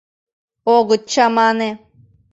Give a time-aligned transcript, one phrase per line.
[0.75, 1.69] Огыт чамане...»